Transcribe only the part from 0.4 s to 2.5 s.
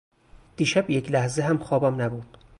دیشب یک لحظه هم خوابم نبرد.